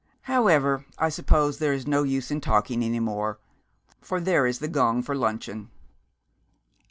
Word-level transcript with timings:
However, 0.23 0.83
I 0.97 1.09
suppose 1.09 1.59
there 1.59 1.73
is 1.73 1.85
no 1.85 2.01
use 2.01 2.31
in 2.31 2.41
talking 2.41 2.81
any 2.81 2.99
more; 2.99 3.37
for 4.01 4.19
there 4.19 4.47
is 4.47 4.57
the 4.57 4.67
gong 4.67 5.03
for 5.03 5.13
luncheon.' 5.13 5.69